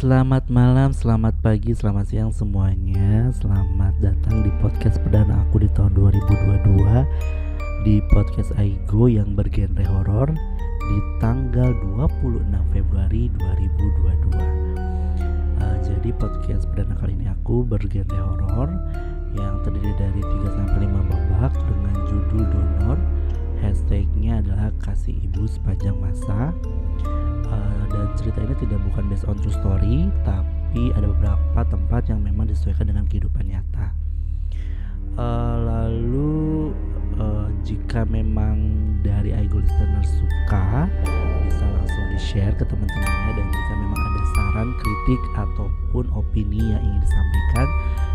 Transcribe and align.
Selamat 0.00 0.48
malam, 0.48 0.96
selamat 0.96 1.44
pagi, 1.44 1.76
selamat 1.76 2.08
siang 2.08 2.32
semuanya. 2.32 3.28
Selamat 3.36 3.92
datang 4.00 4.40
di 4.40 4.48
podcast 4.64 4.96
perdana 5.04 5.44
aku 5.44 5.60
di 5.60 5.68
tahun 5.76 5.92
2022 5.92 7.84
Di 7.84 8.00
podcast 8.08 8.48
Aigo 8.56 9.12
yang 9.12 9.36
bergenre 9.36 9.84
horor 9.84 10.32
Di 10.80 10.98
tanggal 11.20 11.76
26 12.00 12.48
Februari 12.72 13.28
2022 13.28 14.40
uh, 15.60 15.76
Jadi 15.84 16.08
podcast 16.16 16.64
perdana 16.72 16.96
kali 16.96 17.20
ini 17.20 17.28
aku 17.28 17.60
bergenre 17.60 18.24
horor 18.24 18.72
Yang 19.36 19.68
terdiri 19.68 19.92
dari 20.00 20.22
3-5 20.48 20.80
babak 21.12 21.52
dengan 21.60 21.96
judul 22.08 22.48
donor. 22.48 22.96
Hashtagnya 23.60 24.40
adalah 24.40 24.72
kasih 24.80 25.12
ibu 25.28 25.44
sepanjang 25.44 26.00
masa 26.00 26.56
based 29.20 29.28
on 29.28 29.36
true 29.44 29.52
story 29.52 30.08
tapi 30.24 30.96
ada 30.96 31.04
beberapa 31.04 31.60
tempat 31.68 32.08
yang 32.08 32.24
memang 32.24 32.48
disesuaikan 32.48 32.88
dengan 32.88 33.04
kehidupan 33.04 33.52
nyata 33.52 33.92
uh, 35.20 35.56
lalu 35.60 36.72
uh, 37.20 37.52
jika 37.60 38.08
memang 38.08 38.56
dari 39.04 39.36
Aigo 39.36 39.60
listener 39.60 40.00
suka 40.08 40.88
bisa 41.44 41.64
langsung 41.68 42.04
di 42.08 42.16
share 42.16 42.56
ke 42.56 42.64
teman-temannya 42.64 43.32
dan 43.36 43.46
jika 43.52 43.72
memang 43.76 44.00
ada 44.00 44.22
saran 44.32 44.68
kritik 44.80 45.20
ataupun 45.36 46.04
opini 46.16 46.60
yang 46.72 46.80
ingin 46.80 47.00
disampaikan 47.04 47.68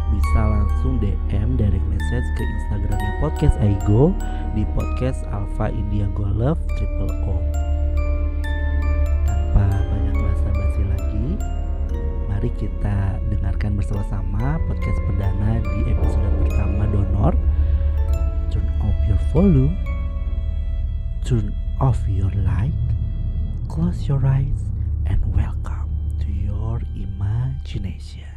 bisa 0.09 0.41
langsung 0.41 0.97
DM 0.97 1.49
direct 1.53 1.85
message 1.85 2.27
ke 2.33 2.41
Instagramnya 2.41 3.11
podcast 3.21 3.55
Aigo 3.61 4.09
di 4.57 4.65
podcast 4.73 5.21
Alpha 5.29 5.69
India 5.69 6.09
Go 6.17 6.25
Love 6.25 6.61
Triple 6.81 7.13
O. 7.29 7.64
mari 12.45 12.69
kita 12.69 13.17
dengarkan 13.33 13.73
bersama-sama 13.73 14.61
podcast 14.69 15.01
perdana 15.09 15.57
di 15.65 15.89
episode 15.89 16.29
pertama 16.45 16.85
Donor. 16.93 17.33
Turn 18.53 18.69
off 18.85 18.97
your 19.09 19.17
volume, 19.33 19.73
turn 21.25 21.49
off 21.81 21.97
your 22.05 22.29
light, 22.45 22.77
close 23.65 24.05
your 24.05 24.21
eyes, 24.21 24.61
and 25.09 25.17
welcome 25.33 25.89
to 26.21 26.29
your 26.29 26.85
imagination. 26.93 28.34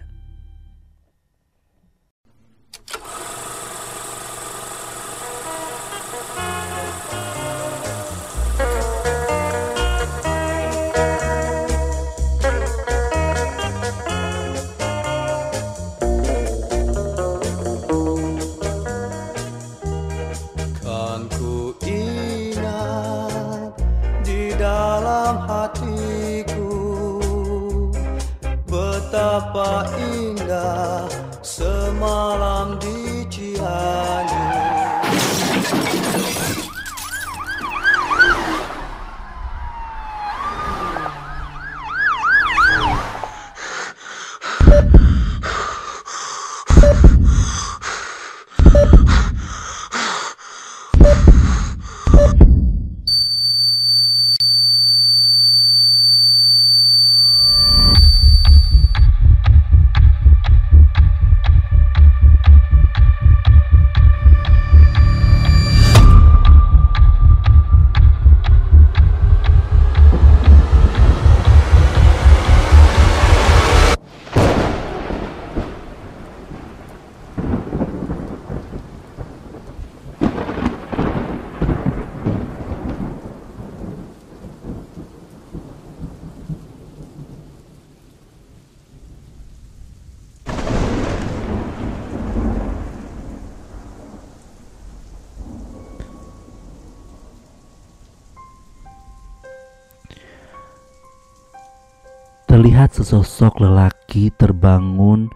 Terlihat 102.48 102.96
sesosok 102.96 103.60
lelaki 103.60 104.32
terbangun 104.32 105.28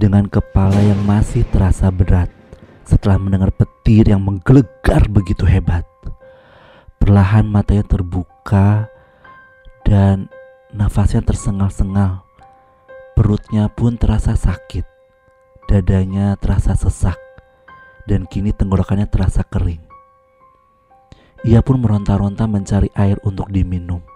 dengan 0.00 0.24
kepala 0.24 0.80
yang 0.80 0.96
masih 1.04 1.44
terasa 1.52 1.92
berat 1.92 2.32
setelah 2.80 3.20
mendengar 3.20 3.52
petir 3.52 4.08
yang 4.08 4.24
menggelegar 4.24 5.04
begitu 5.12 5.44
hebat. 5.44 5.84
Perlahan 6.96 7.44
matanya 7.44 7.84
terbuka 7.84 8.88
dan 9.84 10.32
nafasnya 10.72 11.20
tersengal-sengal. 11.28 12.24
Perutnya 13.12 13.68
pun 13.68 14.00
terasa 14.00 14.32
sakit. 14.32 14.88
Dadanya 15.68 16.40
terasa 16.40 16.72
sesak 16.72 17.20
dan 18.08 18.24
kini 18.24 18.56
tenggorokannya 18.56 19.04
terasa 19.12 19.44
kering. 19.44 19.84
Ia 21.44 21.60
pun 21.60 21.84
meronta-ronta 21.84 22.48
mencari 22.48 22.88
air 22.96 23.20
untuk 23.28 23.52
diminum 23.52 24.15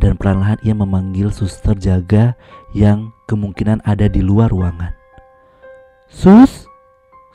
dan 0.00 0.16
perlahan 0.16 0.56
ia 0.64 0.72
memanggil 0.72 1.28
suster 1.28 1.76
jaga 1.76 2.32
yang 2.72 3.12
kemungkinan 3.28 3.84
ada 3.84 4.08
di 4.08 4.24
luar 4.24 4.48
ruangan. 4.48 4.96
Sus, 6.08 6.64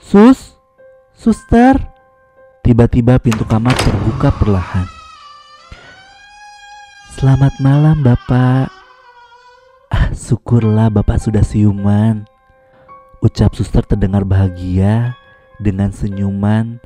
sus, 0.01 0.57
suster. 1.13 1.77
Tiba-tiba 2.65 3.21
pintu 3.21 3.45
kamar 3.45 3.77
terbuka 3.77 4.33
perlahan. 4.41 4.89
Selamat 7.13 7.53
malam, 7.61 8.01
Bapak. 8.01 8.73
Ah, 9.93 10.09
syukurlah 10.11 10.89
Bapak 10.89 11.21
sudah 11.21 11.45
siuman. 11.45 12.25
Ucap 13.21 13.53
suster 13.53 13.85
terdengar 13.85 14.25
bahagia 14.25 15.13
dengan 15.61 15.93
senyuman 15.93 16.81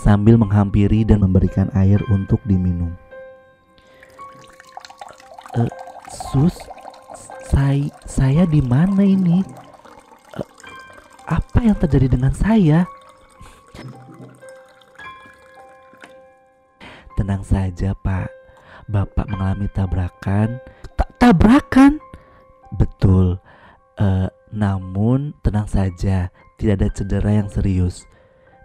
sambil 0.00 0.38
menghampiri 0.38 1.02
dan 1.02 1.20
memberikan 1.20 1.68
air 1.74 1.98
untuk 2.08 2.38
diminum. 2.46 2.94
Eh, 5.54 5.70
sus, 6.10 6.58
saya 7.46 7.86
saya 8.02 8.42
di 8.42 8.58
mana 8.58 9.06
ini? 9.06 9.38
Eh, 10.34 10.48
apa 11.30 11.62
yang 11.62 11.78
terjadi 11.78 12.18
dengan 12.18 12.34
saya? 12.34 12.82
Tenang 17.14 17.46
saja, 17.46 17.94
Pak. 17.94 18.26
Bapak 18.90 19.30
mengalami 19.30 19.70
tabrakan. 19.70 20.58
Ta- 20.98 21.14
tabrakan? 21.22 22.02
Betul. 22.74 23.38
Eh, 23.94 24.26
namun 24.50 25.38
tenang 25.46 25.70
saja, 25.70 26.34
tidak 26.58 26.82
ada 26.82 26.88
cedera 26.90 27.30
yang 27.30 27.46
serius. 27.46 28.02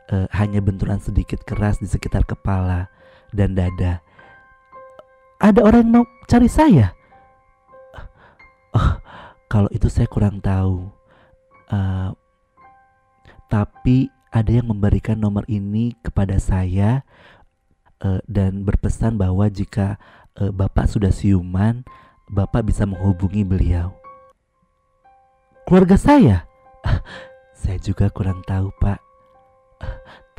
Eh, 0.10 0.26
hanya 0.34 0.58
benturan 0.58 0.98
sedikit 0.98 1.46
keras 1.46 1.78
di 1.78 1.86
sekitar 1.86 2.26
kepala 2.26 2.90
dan 3.30 3.54
dada 3.54 4.02
ada 5.40 5.60
orang 5.64 5.88
yang 5.88 5.92
mau 6.04 6.06
cari 6.28 6.52
saya. 6.52 6.92
Oh, 8.76 8.92
kalau 9.48 9.72
itu 9.72 9.88
saya 9.88 10.06
kurang 10.06 10.44
tahu. 10.44 10.92
Uh, 11.72 12.12
tapi 13.50 14.12
ada 14.30 14.52
yang 14.52 14.70
memberikan 14.70 15.18
nomor 15.18 15.42
ini 15.50 15.98
kepada 16.06 16.38
saya 16.38 17.02
uh, 18.04 18.22
dan 18.30 18.62
berpesan 18.62 19.18
bahwa 19.18 19.48
jika 19.50 19.98
uh, 20.38 20.54
bapak 20.54 20.86
sudah 20.86 21.10
siuman, 21.10 21.82
bapak 22.30 22.68
bisa 22.68 22.86
menghubungi 22.86 23.42
beliau. 23.48 23.96
Keluarga 25.66 25.98
saya? 25.98 26.46
saya 27.62 27.78
juga 27.78 28.10
kurang 28.10 28.42
tahu, 28.46 28.74
Pak. 28.82 29.00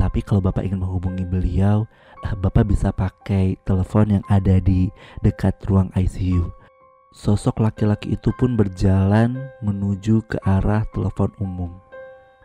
Tapi 0.00 0.24
kalau 0.24 0.40
Bapak 0.40 0.64
ingin 0.64 0.80
menghubungi 0.80 1.28
beliau, 1.28 1.84
Bapak 2.20 2.68
bisa 2.68 2.92
pakai 2.92 3.56
telepon 3.64 4.20
yang 4.20 4.24
ada 4.28 4.60
di 4.60 4.88
dekat 5.24 5.56
ruang 5.68 5.88
ICU. 5.96 6.52
sosok 7.10 7.58
laki-laki 7.58 8.14
itu 8.14 8.30
pun 8.38 8.54
berjalan 8.54 9.34
menuju 9.66 10.22
ke 10.30 10.38
arah 10.46 10.86
telepon 10.94 11.34
umum. 11.42 11.74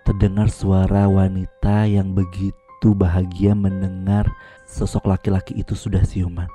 Terdengar 0.02 0.50
suara 0.50 1.06
wanita 1.06 1.86
yang 1.86 2.18
begitu 2.18 2.98
bahagia 2.98 3.54
mendengar 3.54 4.26
sosok 4.66 5.06
laki-laki 5.06 5.54
itu 5.54 5.78
sudah 5.78 6.02
siuman. 6.02 6.50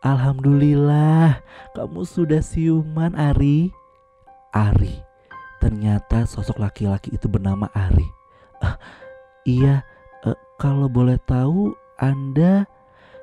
Alhamdulillah, 0.00 1.44
kamu 1.76 2.08
sudah 2.08 2.40
siuman, 2.40 3.12
Ari. 3.20 3.68
Ari. 4.56 4.96
Ternyata 5.60 6.24
sosok 6.24 6.56
laki-laki 6.56 7.12
itu 7.12 7.28
bernama 7.28 7.68
Ari. 7.76 8.08
Uh, 8.64 8.76
iya, 9.44 9.84
uh, 10.24 10.36
kalau 10.56 10.88
boleh 10.88 11.20
tahu, 11.28 11.76
Anda 12.00 12.64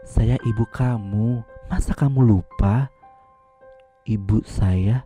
saya 0.06 0.38
ibu 0.46 0.62
kamu. 0.70 1.42
Masa 1.66 1.98
kamu 1.98 2.22
lupa? 2.22 2.94
Ibu 4.06 4.46
saya? 4.46 5.02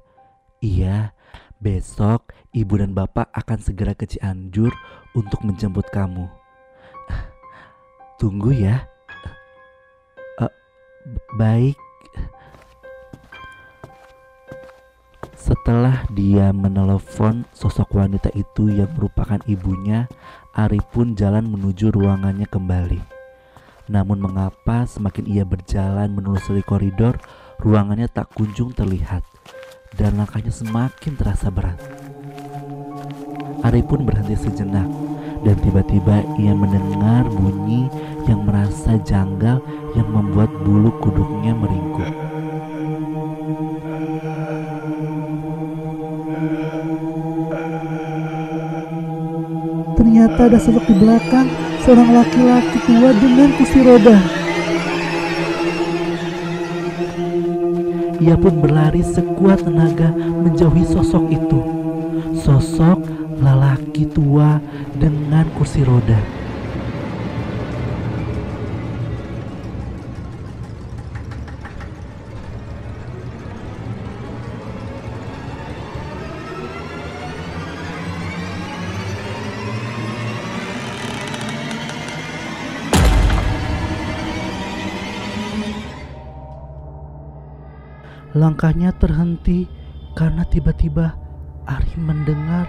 Iya, 0.59 1.15
besok 1.63 2.35
ibu 2.51 2.75
dan 2.75 2.91
bapak 2.91 3.31
akan 3.31 3.63
segera 3.63 3.95
ke 3.95 4.11
Cianjur 4.11 4.75
untuk 5.15 5.39
menjemput 5.47 5.87
kamu. 5.87 6.27
Tunggu 8.19 8.51
ya. 8.51 8.83
Uh, 10.35 10.51
baik. 11.39 11.79
Setelah 15.39 16.03
dia 16.11 16.51
menelepon 16.51 17.47
sosok 17.55 17.95
wanita 17.95 18.35
itu 18.35 18.67
yang 18.67 18.91
merupakan 18.99 19.39
ibunya, 19.47 20.11
Ari 20.59 20.83
pun 20.91 21.15
jalan 21.15 21.47
menuju 21.47 21.95
ruangannya 21.95 22.51
kembali. 22.51 23.10
Namun 23.91 24.23
mengapa 24.23 24.87
semakin 24.87 25.27
ia 25.27 25.43
berjalan 25.43 26.15
menelusuri 26.15 26.63
koridor, 26.63 27.19
ruangannya 27.59 28.07
tak 28.07 28.31
kunjung 28.31 28.71
terlihat 28.71 29.19
dan 29.99 30.15
langkahnya 30.15 30.47
semakin 30.47 31.19
terasa 31.19 31.51
berat. 31.51 31.75
Ari 33.67 33.83
pun 33.83 34.07
berhenti 34.07 34.39
sejenak 34.39 34.87
dan 35.43 35.55
tiba-tiba 35.59 36.23
ia 36.39 36.55
mendengar 36.55 37.27
bunyi 37.27 37.91
yang 38.31 38.47
merasa 38.47 38.95
janggal 39.03 39.59
yang 39.99 40.07
membuat 40.07 40.47
bulu 40.63 40.95
kuduknya 41.03 41.51
meringkuk. 41.51 42.15
Ternyata 49.99 50.39
ada 50.47 50.57
sosok 50.63 50.85
di 50.87 50.95
belakang 50.95 51.70
seorang 51.81 52.13
laki-laki 52.13 52.77
tua 52.85 53.09
dengan 53.17 53.49
kursi 53.57 53.79
roda. 53.81 54.17
Ia 58.21 58.37
pun 58.37 58.53
berlari 58.61 59.01
sekuat 59.01 59.65
tenaga 59.65 60.13
menjauhi 60.13 60.85
sosok 60.85 61.25
itu. 61.33 61.59
Sosok 62.37 63.01
lelaki 63.41 64.05
tua 64.13 64.61
dengan 64.93 65.49
kursi 65.57 65.81
roda. 65.81 66.40
Langkahnya 88.41 88.89
terhenti 88.97 89.69
karena 90.17 90.41
tiba-tiba 90.49 91.13
Ari 91.69 91.93
mendengar 91.93 92.65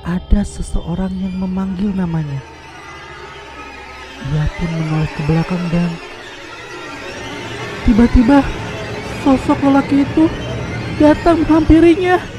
ada 0.00 0.40
seseorang 0.40 1.12
yang 1.20 1.36
memanggil 1.36 1.92
namanya. 1.92 2.40
Ia 4.32 4.48
pun 4.56 4.70
menoleh 4.72 5.10
ke 5.12 5.22
belakang 5.28 5.64
dan 5.68 5.90
tiba-tiba 7.84 8.40
sosok 9.20 9.60
lelaki 9.68 10.08
itu 10.08 10.32
datang 10.96 11.44
menghampirinya. 11.44 12.33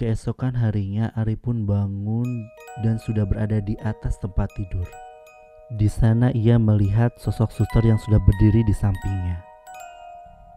Keesokan 0.00 0.56
harinya 0.56 1.12
Ari 1.12 1.36
pun 1.36 1.68
bangun 1.68 2.48
dan 2.80 2.96
sudah 2.96 3.28
berada 3.28 3.60
di 3.60 3.76
atas 3.84 4.16
tempat 4.16 4.48
tidur. 4.56 4.88
Di 5.76 5.92
sana 5.92 6.32
ia 6.32 6.56
melihat 6.56 7.12
sosok 7.20 7.52
suster 7.52 7.84
yang 7.84 8.00
sudah 8.00 8.16
berdiri 8.16 8.64
di 8.64 8.72
sampingnya. 8.72 9.44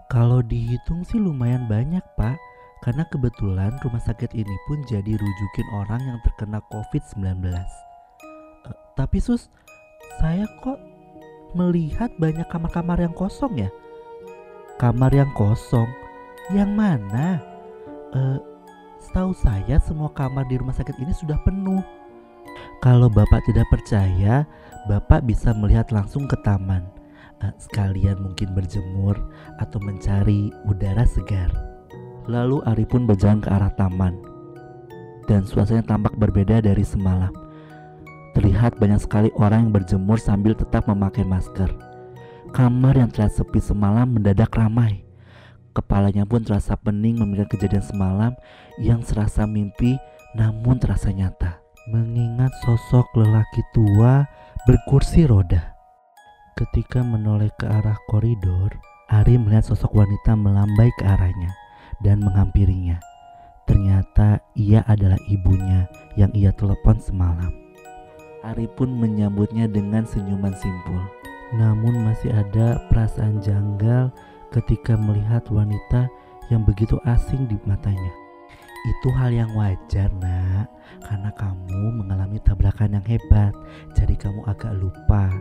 Kalau 0.07 0.39
dihitung 0.39 1.03
sih 1.03 1.19
lumayan 1.19 1.67
banyak 1.67 1.99
pak, 2.15 2.39
karena 2.87 3.03
kebetulan 3.11 3.75
rumah 3.83 3.99
sakit 3.99 4.31
ini 4.31 4.55
pun 4.63 4.79
jadi 4.87 5.11
rujukin 5.11 5.67
orang 5.75 5.99
yang 5.99 6.19
terkena 6.23 6.63
COVID-19. 6.71 7.43
Uh, 7.43 7.59
eh, 8.71 8.77
tapi 8.95 9.19
sus, 9.19 9.51
saya 10.23 10.47
kok 10.63 10.79
melihat 11.51 12.15
banyak 12.15 12.47
kamar-kamar 12.47 12.95
yang 12.95 13.11
kosong 13.11 13.59
ya? 13.59 13.67
Kamar 14.79 15.11
yang 15.11 15.35
kosong? 15.35 15.91
Yang 16.55 16.71
mana? 16.79 17.43
Uh, 18.15 18.52
Setahu 19.03 19.35
saya 19.35 19.83
semua 19.83 20.07
kamar 20.15 20.47
di 20.47 20.55
rumah 20.55 20.71
sakit 20.71 20.95
ini 20.95 21.11
sudah 21.11 21.35
penuh. 21.43 21.83
Kalau 22.79 23.11
Bapak 23.11 23.43
tidak 23.43 23.67
percaya, 23.67 24.47
Bapak 24.87 25.27
bisa 25.27 25.51
melihat 25.51 25.91
langsung 25.91 26.23
ke 26.23 26.39
taman. 26.39 26.87
Uh, 27.43 27.51
sekalian 27.59 28.23
mungkin 28.23 28.55
berjemur 28.55 29.19
atau 29.59 29.75
mencari 29.83 30.55
udara 30.71 31.03
segar. 31.03 31.51
Lalu 32.31 32.63
Ari 32.63 32.87
pun 32.87 33.03
berjalan 33.03 33.43
ke 33.43 33.51
arah 33.51 33.75
taman. 33.75 34.15
Dan 35.27 35.43
suasananya 35.43 35.83
tampak 35.83 36.15
berbeda 36.15 36.63
dari 36.63 36.87
semalam. 36.87 37.31
Terlihat 38.39 38.79
banyak 38.79 39.03
sekali 39.03 39.29
orang 39.35 39.67
yang 39.67 39.73
berjemur 39.75 40.15
sambil 40.15 40.55
tetap 40.55 40.87
memakai 40.87 41.27
masker. 41.27 41.67
Kamar 42.55 42.95
yang 42.95 43.11
terlihat 43.11 43.35
sepi 43.35 43.59
semalam 43.59 44.07
mendadak 44.15 44.55
ramai. 44.55 45.03
Kepalanya 45.73 46.29
pun 46.29 46.45
terasa 46.45 46.77
pening 46.77 47.17
memikirkan 47.17 47.57
kejadian 47.57 47.85
semalam 47.85 48.31
yang 48.77 49.01
serasa 49.01 49.49
mimpi 49.49 49.97
namun 50.37 50.77
terasa 50.77 51.09
nyata. 51.09 51.61
Mengingat 51.89 52.53
sosok 52.63 53.09
lelaki 53.17 53.61
tua 53.73 54.23
berkursi 54.63 55.27
roda. 55.27 55.73
Ketika 56.53 57.01
menoleh 57.01 57.49
ke 57.57 57.65
arah 57.65 57.97
koridor, 58.07 58.71
Ari 59.13 59.35
melihat 59.37 59.67
sosok 59.69 59.99
wanita 59.99 60.33
melambai 60.33 60.89
ke 60.97 61.03
arahnya 61.05 61.53
dan 62.01 62.23
menghampirinya. 62.23 62.97
Ternyata 63.69 64.41
ia 64.57 64.81
adalah 64.89 65.21
ibunya 65.29 65.85
yang 66.17 66.33
ia 66.33 66.49
telepon 66.55 66.97
semalam. 66.97 67.51
Ari 68.41 68.65
pun 68.73 68.89
menyambutnya 68.89 69.69
dengan 69.69 70.07
senyuman 70.07 70.55
simpul. 70.57 71.03
Namun 71.53 72.09
masih 72.09 72.33
ada 72.33 72.81
perasaan 72.89 73.37
janggal 73.43 74.09
ketika 74.53 74.93
melihat 74.93 75.41
wanita 75.49 76.07
yang 76.53 76.61
begitu 76.61 77.01
asing 77.09 77.49
di 77.49 77.57
matanya. 77.65 78.13
Itu 78.83 79.09
hal 79.15 79.31
yang 79.31 79.51
wajar 79.55 80.11
nak, 80.19 80.67
karena 81.07 81.31
kamu 81.39 82.03
mengalami 82.03 82.37
tabrakan 82.43 82.99
yang 82.99 83.05
hebat, 83.07 83.55
jadi 83.95 84.13
kamu 84.19 84.43
agak 84.45 84.75
lupa 84.75 85.31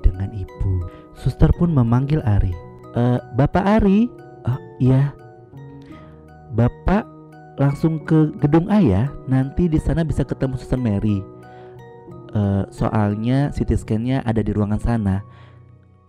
dengan 0.00 0.32
ibu. 0.32 0.74
Suster 1.12 1.52
pun 1.60 1.70
memanggil 1.70 2.24
Ari. 2.24 2.56
E, 2.96 3.20
Bapak 3.36 3.64
Ari? 3.80 4.08
Oh 4.48 4.60
iya. 4.80 5.12
Bapak 6.56 7.04
langsung 7.60 8.00
ke 8.00 8.32
gedung 8.40 8.72
A 8.72 8.80
ya, 8.80 9.12
nanti 9.28 9.68
di 9.68 9.76
sana 9.76 10.00
bisa 10.00 10.24
ketemu 10.24 10.56
Suster 10.56 10.80
Mary. 10.80 11.20
E, 12.32 12.40
soalnya 12.72 13.52
CT 13.52 13.76
scan-nya 13.76 14.24
ada 14.24 14.40
di 14.40 14.56
ruangan 14.56 14.80
sana. 14.80 15.20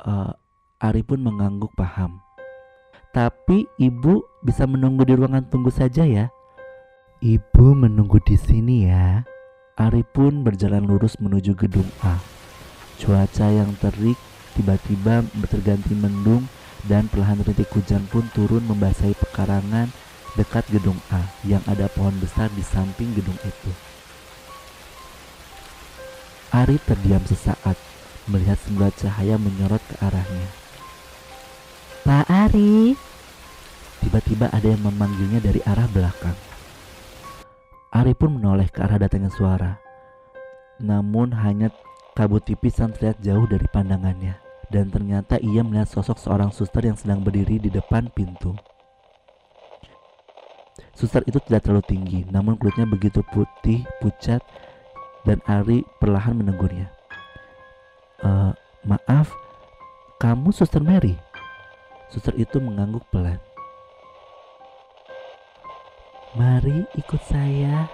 E, 0.07 0.13
Ari 0.79 1.03
pun 1.03 1.19
mengangguk 1.19 1.75
paham. 1.75 2.26
Tapi 3.17 3.65
ibu 3.81 4.29
bisa 4.45 4.69
menunggu 4.69 5.01
di 5.01 5.17
ruangan 5.17 5.41
tunggu 5.49 5.73
saja 5.73 6.05
ya. 6.05 6.29
Ibu 7.17 7.73
menunggu 7.73 8.21
di 8.21 8.37
sini 8.37 8.85
ya. 8.85 9.25
Ari 9.73 10.05
pun 10.05 10.45
berjalan 10.45 10.85
lurus 10.85 11.17
menuju 11.17 11.57
gedung 11.57 11.89
A. 12.05 12.21
Cuaca 13.01 13.49
yang 13.49 13.73
terik 13.81 14.21
tiba-tiba 14.53 15.25
terganti 15.49 15.97
mendung 15.97 16.45
dan 16.85 17.09
perlahan 17.09 17.41
rintik 17.41 17.73
hujan 17.73 18.05
pun 18.05 18.21
turun 18.37 18.61
membasahi 18.69 19.17
pekarangan 19.17 19.89
dekat 20.37 20.69
gedung 20.69 21.01
A 21.09 21.25
yang 21.41 21.65
ada 21.65 21.89
pohon 21.89 22.13
besar 22.21 22.53
di 22.53 22.61
samping 22.61 23.17
gedung 23.17 23.41
itu. 23.41 23.73
Ari 26.53 26.77
terdiam 26.85 27.25
sesaat 27.25 27.81
melihat 28.29 28.61
sebuah 28.69 28.93
cahaya 28.93 29.41
menyorot 29.41 29.81
ke 29.89 30.05
arahnya. 30.05 30.66
Pak 32.07 32.23
Ari, 32.31 32.95
tiba-tiba 33.99 34.47
ada 34.55 34.63
yang 34.63 34.79
memanggilnya 34.79 35.43
dari 35.43 35.59
arah 35.67 35.91
belakang. 35.91 36.39
Ari 37.91 38.15
pun 38.15 38.39
menoleh 38.39 38.71
ke 38.71 38.79
arah 38.79 38.95
datangnya 38.95 39.27
suara. 39.27 39.75
Namun 40.79 41.35
hanya 41.35 41.67
kabut 42.15 42.47
tipis 42.47 42.79
yang 42.79 42.95
terlihat 42.95 43.19
jauh 43.19 43.43
dari 43.51 43.67
pandangannya. 43.67 44.39
Dan 44.71 44.87
ternyata 44.87 45.35
ia 45.43 45.59
melihat 45.67 45.91
sosok 45.91 46.15
seorang 46.15 46.47
suster 46.55 46.87
yang 46.87 46.95
sedang 46.95 47.19
berdiri 47.19 47.59
di 47.59 47.67
depan 47.67 48.07
pintu. 48.15 48.55
Suster 50.95 51.27
itu 51.27 51.43
tidak 51.43 51.67
terlalu 51.67 51.83
tinggi, 51.91 52.23
namun 52.31 52.55
kulitnya 52.55 52.87
begitu 52.87 53.19
putih, 53.35 53.83
pucat, 53.99 54.39
dan 55.27 55.43
Ari 55.43 55.83
perlahan 55.99 56.39
menegurnya. 56.39 56.87
E, 58.23 58.55
maaf, 58.87 59.35
kamu 60.23 60.55
suster 60.55 60.79
Mary? 60.79 61.26
Suster 62.07 62.31
itu 62.39 62.63
mengangguk 62.63 63.03
pelan. 63.11 63.35
Mari 66.39 66.87
ikut 66.95 67.21
saya. 67.27 67.91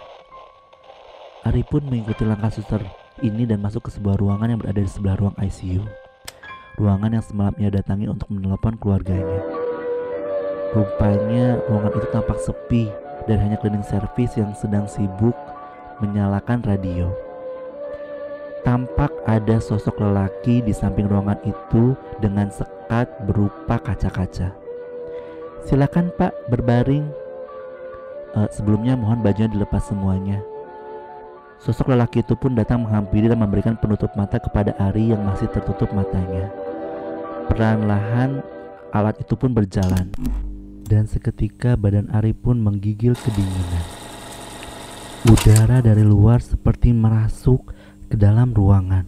Ari 1.44 1.66
pun 1.66 1.82
mengikuti 1.90 2.22
langkah 2.22 2.54
suster 2.54 2.84
ini 3.26 3.50
dan 3.50 3.60
masuk 3.60 3.90
ke 3.90 3.92
sebuah 3.92 4.22
ruangan 4.22 4.54
yang 4.54 4.60
berada 4.62 4.80
di 4.80 4.92
sebelah 4.92 5.18
ruang 5.18 5.36
ICU. 5.42 5.82
Ruangan 6.78 7.20
yang 7.20 7.26
semalam 7.26 7.56
ia 7.58 7.74
datangi 7.74 8.06
untuk 8.06 8.30
menelepon 8.30 8.78
keluarganya. 8.78 9.42
Rupanya 10.74 11.62
ruangan 11.70 11.94
itu 11.98 12.08
tampak 12.10 12.38
sepi 12.42 12.84
dan 13.26 13.38
hanya 13.42 13.58
cleaning 13.62 13.86
service 13.86 14.38
yang 14.38 14.54
sedang 14.54 14.86
sibuk 14.86 15.34
menyalakan 16.02 16.62
radio. 16.66 17.10
Tampak 18.62 19.12
ada 19.28 19.60
sosok 19.60 20.00
lelaki 20.00 20.64
di 20.64 20.72
samping 20.72 21.10
ruangan 21.10 21.38
itu 21.44 21.98
dengan 22.24 22.48
berupa 23.26 23.82
kaca-kaca. 23.82 24.54
Silakan 25.66 26.14
Pak 26.14 26.52
berbaring. 26.52 27.08
Uh, 28.34 28.50
sebelumnya 28.50 28.98
mohon 28.98 29.22
bajunya 29.22 29.50
dilepas 29.50 29.90
semuanya. 29.90 30.42
Sosok 31.62 31.94
lelaki 31.94 32.26
itu 32.26 32.36
pun 32.36 32.58
datang 32.58 32.84
menghampiri 32.84 33.30
dan 33.30 33.40
memberikan 33.40 33.78
penutup 33.78 34.12
mata 34.20 34.36
kepada 34.42 34.76
Ari 34.76 35.14
yang 35.14 35.22
masih 35.24 35.48
tertutup 35.48 35.88
matanya. 35.96 36.50
Perlahan-lahan 37.48 38.42
alat 38.92 39.16
itu 39.22 39.38
pun 39.40 39.56
berjalan 39.56 40.12
dan 40.84 41.08
seketika 41.08 41.80
badan 41.80 42.12
Ari 42.12 42.36
pun 42.36 42.60
menggigil 42.60 43.16
kedinginan. 43.16 43.86
Udara 45.24 45.80
dari 45.80 46.04
luar 46.04 46.44
seperti 46.44 46.92
merasuk 46.92 47.72
ke 48.12 48.20
dalam 48.20 48.52
ruangan, 48.52 49.08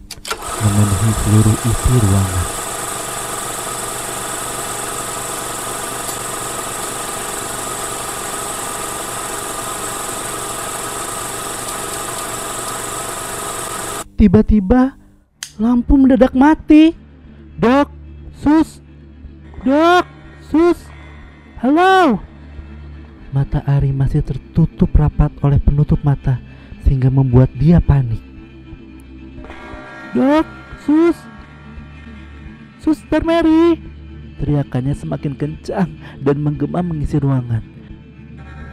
memenuhi 0.64 1.10
seluruh 1.12 1.56
isi 1.60 1.94
ruangan. 2.08 2.55
Tiba-tiba 14.16 14.96
lampu 15.60 16.00
mendadak 16.00 16.32
mati. 16.32 16.96
Dok, 17.60 17.88
sus, 18.40 18.80
dok, 19.60 20.04
sus, 20.48 20.88
halo. 21.60 22.20
Mata 23.32 23.60
Ari 23.68 23.92
masih 23.92 24.24
tertutup 24.24 24.88
rapat 24.96 25.28
oleh 25.44 25.60
penutup 25.60 26.00
mata 26.00 26.40
sehingga 26.84 27.12
membuat 27.12 27.52
dia 27.60 27.76
panik. 27.76 28.20
Dok, 30.16 30.48
sus, 30.80 31.16
suster 32.80 33.20
Mary. 33.20 33.76
Teriakannya 34.40 34.96
semakin 34.96 35.36
kencang 35.36 35.92
dan 36.24 36.36
menggema 36.40 36.80
mengisi 36.80 37.20
ruangan. 37.20 37.64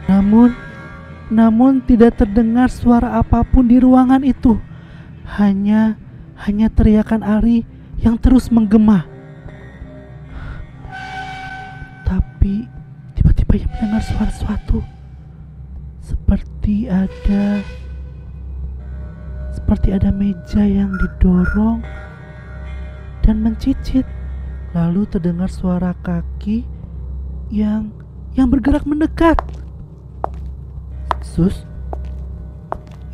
Namun, 0.08 0.56
namun 1.28 1.84
tidak 1.84 2.20
terdengar 2.20 2.68
suara 2.68 3.20
apa 3.20 3.44
pun 3.44 3.68
di 3.68 3.80
ruangan 3.80 4.24
itu. 4.24 4.56
Hanya, 5.24 5.96
hanya 6.44 6.68
teriakan 6.68 7.24
Ari 7.24 7.64
yang 8.00 8.20
terus 8.20 8.52
menggema. 8.52 9.08
Tapi 12.04 12.68
tiba-tiba 13.16 13.64
ia 13.64 13.66
mendengar 13.72 14.02
suara 14.04 14.30
sesuatu. 14.30 14.84
Seperti 16.04 16.84
ada 16.86 17.64
seperti 19.54 19.96
ada 19.96 20.12
meja 20.12 20.60
yang 20.60 20.92
didorong 21.00 21.80
dan 23.24 23.40
mencicit. 23.40 24.04
Lalu 24.74 25.06
terdengar 25.06 25.48
suara 25.48 25.94
kaki 26.02 26.66
yang 27.48 27.94
yang 28.34 28.50
bergerak 28.50 28.82
mendekat. 28.84 29.38
Sus, 31.24 31.64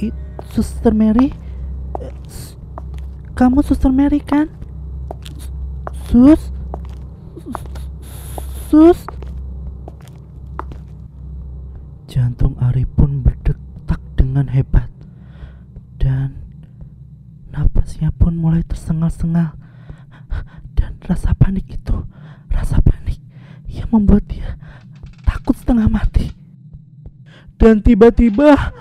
It, 0.00 0.16
Suster 0.50 0.96
Mary, 0.96 1.30
kamu 3.40 3.64
Suster 3.64 3.88
Mary 3.88 4.20
kan? 4.20 4.52
Sus, 6.12 6.52
sus. 8.68 9.00
Jantung 12.10 12.58
Ari 12.60 12.84
pun 12.84 13.24
berdetak 13.24 14.02
dengan 14.12 14.50
hebat 14.52 14.92
dan 15.96 16.36
napasnya 17.48 18.12
pun 18.12 18.36
mulai 18.36 18.60
tersengal-sengal 18.66 19.56
dan 20.76 20.90
rasa 21.08 21.32
panik 21.38 21.64
itu 21.70 21.96
rasa 22.50 22.82
panik 22.84 23.22
yang 23.70 23.88
membuat 23.88 24.26
dia 24.26 24.58
takut 25.22 25.54
setengah 25.54 25.86
mati 25.86 26.34
dan 27.56 27.80
tiba-tiba 27.80 28.74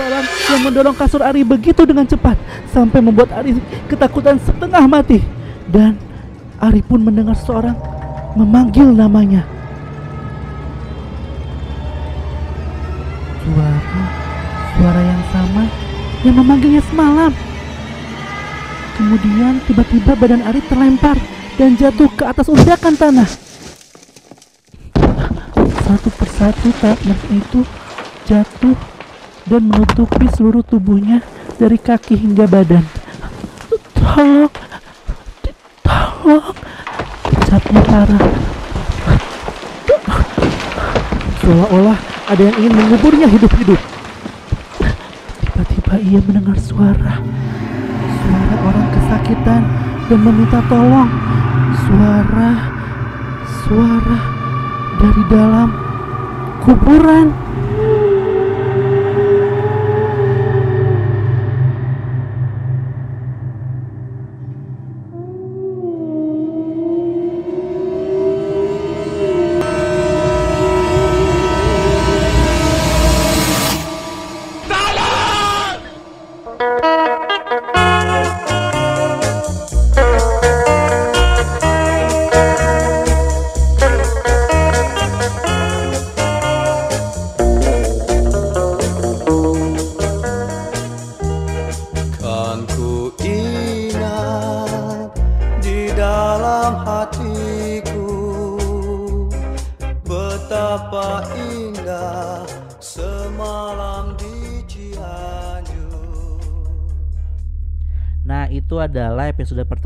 seorang 0.00 0.24
yang 0.24 0.60
mendorong 0.64 0.96
kasur 0.96 1.20
Ari 1.20 1.44
begitu 1.44 1.84
dengan 1.84 2.08
cepat 2.08 2.40
sampai 2.72 3.04
membuat 3.04 3.36
Ari 3.36 3.60
ketakutan 3.84 4.40
setengah 4.40 4.84
mati. 4.88 5.20
Dan 5.68 6.00
Ari 6.56 6.80
pun 6.80 7.04
mendengar 7.04 7.36
seorang 7.36 7.76
memanggil 8.32 8.88
namanya. 8.96 9.44
Suara, 13.44 14.02
suara 14.76 15.00
yang 15.04 15.22
sama 15.28 15.64
yang 16.24 16.36
memanggilnya 16.40 16.82
semalam. 16.88 17.32
Kemudian 18.96 19.60
tiba-tiba 19.68 20.12
badan 20.16 20.40
Ari 20.48 20.60
terlempar 20.64 21.16
dan 21.60 21.76
jatuh 21.76 22.08
ke 22.16 22.24
atas 22.24 22.48
undakan 22.48 22.96
tanah. 22.96 23.28
Satu 25.84 26.08
persatu 26.16 26.68
tanah 26.80 27.20
itu 27.32 27.60
jatuh 28.24 28.99
dan 29.50 29.66
menutupi 29.66 30.30
seluruh 30.30 30.62
tubuhnya 30.62 31.26
dari 31.58 31.74
kaki 31.74 32.14
hingga 32.14 32.46
badan. 32.46 32.86
Tolong, 33.98 34.54
tolong, 35.82 36.54
ucapnya 37.34 37.82
parah. 37.82 38.22
Seolah-olah 41.42 41.98
ada 42.30 42.42
yang 42.46 42.56
ingin 42.62 42.74
menguburnya 42.78 43.26
hidup-hidup. 43.26 43.80
Tiba-tiba 45.42 45.94
ia 45.98 46.20
mendengar 46.22 46.54
suara, 46.62 47.18
suara 48.22 48.56
orang 48.62 48.86
kesakitan 48.94 49.62
dan 50.06 50.18
meminta 50.22 50.62
tolong. 50.70 51.10
Suara, 51.90 52.50
suara 53.66 54.18
dari 55.02 55.22
dalam 55.26 55.74
kuburan. 56.62 57.49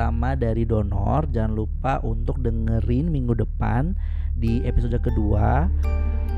Pertama 0.04 0.36
dari 0.36 0.68
Donor 0.68 1.32
Jangan 1.32 1.56
lupa 1.56 1.96
untuk 2.04 2.36
dengerin 2.44 3.08
minggu 3.08 3.40
depan 3.40 3.96
di 4.36 4.60
episode 4.68 5.00
kedua 5.00 5.64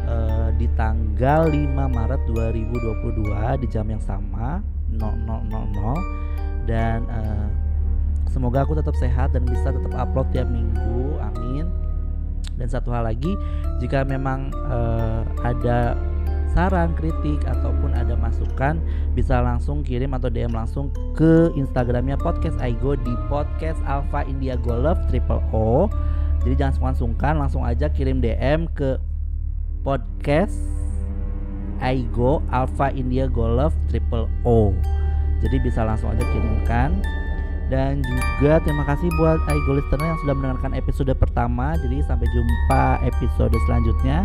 uh, 0.07 0.55
Di 0.55 0.71
tanggal 0.79 1.51
5 1.51 1.75
Maret 1.75 2.23
2022 2.31 3.27
di 3.59 3.67
jam 3.67 3.91
yang 3.91 3.99
sama 3.99 4.63
0000 4.95 5.03
Dan 6.63 7.11
uh, 7.11 7.51
semoga 8.31 8.63
aku 8.63 8.79
tetap 8.79 8.95
sehat 9.03 9.35
dan 9.35 9.43
bisa 9.43 9.75
tetap 9.75 9.99
upload 9.99 10.31
tiap 10.31 10.47
minggu 10.47 11.19
Amin. 11.19 11.67
Dan 12.55 12.71
satu 12.71 12.95
hal 12.95 13.03
lagi 13.03 13.35
jika 13.83 14.07
memang 14.07 14.55
uh, 14.71 15.27
ada 15.43 15.99
saran, 16.53 16.95
kritik 16.95 17.43
ataupun 17.47 17.95
ada 17.95 18.15
masukan 18.15 18.79
bisa 19.17 19.39
langsung 19.43 19.83
kirim 19.83 20.15
atau 20.15 20.31
DM 20.31 20.53
langsung 20.53 20.93
ke 21.15 21.51
Instagramnya 21.55 22.19
podcast 22.21 22.57
Aigo 22.63 22.95
di 22.95 23.15
podcast 23.31 23.79
Alpha 23.87 24.23
India 24.27 24.55
Golf 24.61 24.99
Triple 25.11 25.43
O. 25.51 25.91
Jadi 26.47 26.55
jangan 26.63 26.75
sungkan-sungkan 26.79 27.35
langsung 27.41 27.67
aja 27.67 27.91
kirim 27.91 28.23
DM 28.23 28.71
ke 28.73 29.01
podcast 29.83 30.57
Aigo 31.83 32.41
Alpha 32.51 32.95
India 32.95 33.27
Golf 33.27 33.75
Triple 33.91 34.31
O. 34.47 34.73
Jadi 35.43 35.57
bisa 35.61 35.85
langsung 35.85 36.11
aja 36.15 36.25
kirimkan 36.25 37.03
dan 37.67 37.99
juga 38.39 38.63
terima 38.63 38.87
kasih 38.87 39.11
buat 39.19 39.43
Aigo 39.51 39.75
listener 39.75 40.07
yang 40.15 40.21
sudah 40.23 40.35
mendengarkan 40.39 40.73
episode 40.79 41.11
pertama 41.19 41.75
jadi 41.83 41.99
sampai 42.07 42.27
jumpa 42.31 43.03
episode 43.03 43.55
selanjutnya 43.67 44.23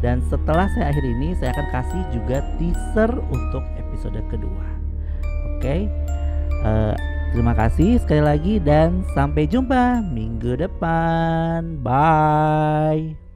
dan 0.00 0.24
setelah 0.28 0.66
saya 0.72 0.92
akhir 0.92 1.04
ini 1.04 1.36
saya 1.36 1.52
akan 1.56 1.66
kasih 1.72 2.02
juga 2.12 2.38
teaser 2.56 3.10
untuk 3.28 3.64
episode 3.76 4.20
kedua. 4.32 4.66
Oke? 5.56 5.60
Okay? 5.60 5.80
uh, 6.64 6.92
eh, 6.92 6.94
terima 7.32 7.52
kasih 7.52 8.00
sekali 8.00 8.22
lagi 8.24 8.54
dan 8.60 9.04
sampai 9.12 9.44
jumpa 9.48 10.04
minggu 10.04 10.56
depan. 10.56 11.80
Bye 11.84 13.29